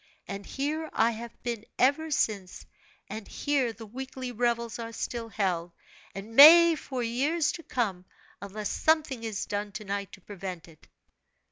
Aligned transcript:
And 0.27 0.47
here 0.47 0.89
I 0.93 1.11
have 1.11 1.43
been 1.43 1.63
ever 1.77 2.09
since, 2.09 2.65
and 3.07 3.27
here 3.27 3.71
the 3.71 3.85
weekly 3.85 4.31
revels 4.31 4.79
are 4.79 4.91
still 4.91 5.29
held, 5.29 5.73
and 6.15 6.35
may 6.35 6.73
for 6.73 7.03
years 7.03 7.51
to 7.51 7.61
come, 7.61 8.05
unless 8.41 8.69
something 8.71 9.23
is 9.23 9.45
done 9.45 9.71
to 9.73 9.83
night 9.85 10.11
to 10.13 10.21
prevent 10.21 10.67
it. 10.67 10.87